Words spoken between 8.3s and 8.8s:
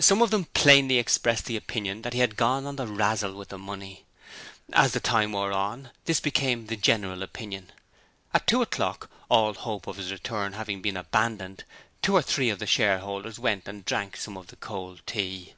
At two